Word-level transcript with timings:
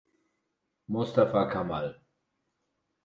Mostafa 0.95 1.43
Kamal. 1.53 1.87